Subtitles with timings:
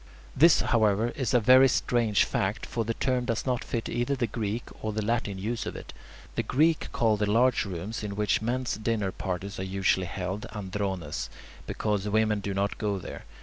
[0.35, 4.25] This, however, is a very strange fact, for the term does not fit either the
[4.25, 5.93] Greek or the Latin use of it.
[6.33, 10.71] The Greeks call the large rooms in which men's dinner parties are usually held [Greek:
[10.73, 11.29] andrones],
[11.67, 13.25] because women do not go there.